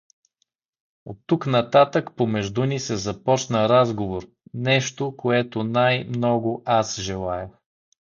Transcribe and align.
Оттук 1.11 1.45
нататък 1.55 2.09
помежду 2.15 2.65
ни 2.65 2.79
се 2.79 2.95
започна 2.97 3.69
разговор, 3.69 4.27
нещо, 4.53 5.15
което 5.17 5.63
най-много 5.63 6.61
аз 6.65 6.99
желаех. 7.01 7.49